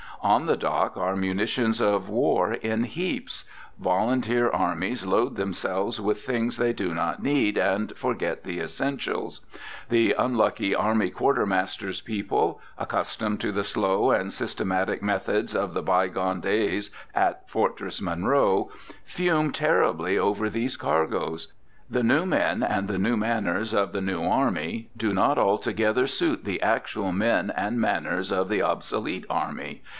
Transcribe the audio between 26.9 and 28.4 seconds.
men and manners